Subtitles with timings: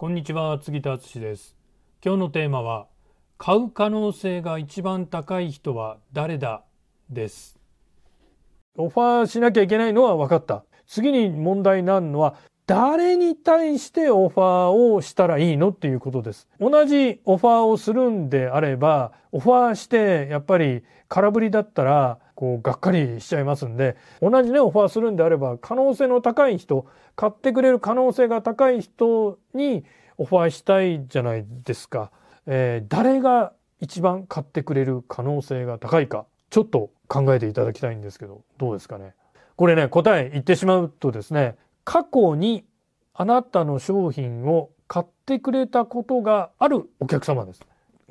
[0.00, 1.54] こんにちは杉田敦です。
[2.02, 2.86] 今日のテーマは
[3.36, 6.64] 買う可能性が一番高い人は誰だ
[7.10, 7.58] です。
[8.78, 10.64] オファーしなきゃいけないのは分かった。
[10.86, 12.36] 次に問題になるのは
[12.66, 16.48] 誰に対してオファーをしたらいいのっていうことです。
[16.58, 29.84] 同じオファーをするんであれば、オファーしてやっぱり空振りだったら、こう、がっかりしちゃいますんで、同じね、オファーするんであれば、可能性の高い人、買ってくれる可能性が高い人に
[30.16, 32.10] オファーしたいじゃないですか。
[32.46, 39.12] えー、誰が一番買ってくれる可能性が高いか、ちょっと考えていただきたいんですけど、どうですかね。
[39.56, 42.64] これね、答え言ってしまうとですね、過去に
[43.12, 47.60] あなたの商品を買ってくれたことがあるお客様です。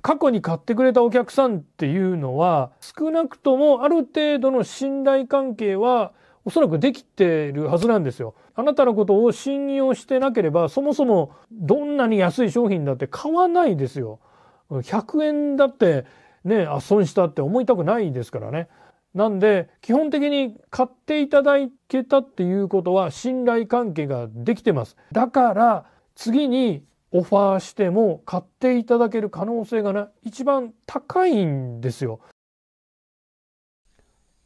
[0.01, 6.13] 過去に買ってくれたお客さんっていうのは少なくともある程度の信頼関係は
[6.45, 8.35] おそらくできてるはずなんですよ。
[8.55, 14.19] あなたのことを信用してなければそもそもどんなに安い商品だって買わないですよ。
[14.69, 16.05] 100円だって
[16.43, 18.69] ね、あ、損したって思いたくないですからね。
[19.13, 21.55] なんで基本的に買っていただ
[21.87, 24.95] けたっていうことは信頼関係ができてます。
[25.11, 32.19] だから次にオファーしても買っていただける可能性がな一番高いんですよ。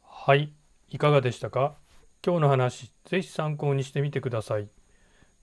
[0.02, 0.52] はい、
[0.88, 1.74] いかがでしたか？
[2.24, 4.68] 今日の話、ぜひ参考にしてみてください。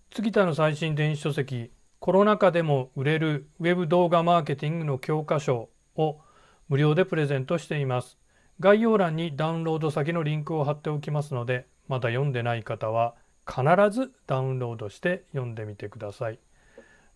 [0.09, 6.19] 次田の最新電子書籍、コロナ禍でも売れるウェブ動画マーケティングの教科書を
[6.67, 8.17] 無料でプレゼントしています。
[8.59, 13.15] 概要欄にダウンロード先のリンクを貼っておきますのでまだ読んでない方は
[13.47, 16.39] 必ずダウンロードして読んでみてください。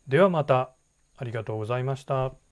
[0.07, 0.75] ではまた
[1.17, 2.44] ありがとうございました。